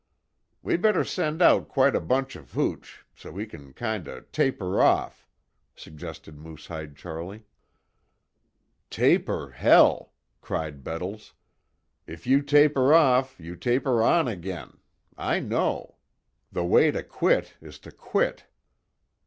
"We 0.63 0.77
better 0.77 1.03
send 1.03 1.43
out 1.43 1.67
quite 1.67 1.95
a 1.95 1.99
bunch 2.01 2.35
of 2.35 2.53
hooch. 2.53 3.05
So 3.13 3.35
he 3.37 3.45
can 3.45 3.71
kind 3.71 4.07
of 4.07 4.31
taper 4.31 4.81
off," 4.81 5.27
suggested 5.75 6.39
Moosehide 6.39 6.95
Charlie. 6.95 7.45
"Taper 8.89 9.51
hell!" 9.51 10.13
cried 10.41 10.83
Bettles, 10.83 11.35
"If 12.07 12.25
you 12.25 12.41
taper 12.41 12.91
off, 12.95 13.39
you 13.39 13.55
taper 13.55 14.01
on 14.01 14.27
agin. 14.27 14.79
I 15.19 15.39
know. 15.39 15.97
The 16.51 16.65
way 16.65 16.89
to 16.89 17.03
quit 17.03 17.53
is 17.61 17.77
to 17.85 17.91
quit." 17.91 18.45